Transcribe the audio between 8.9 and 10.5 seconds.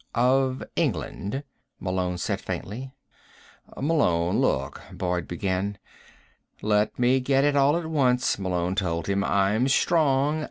him. "I'm strong.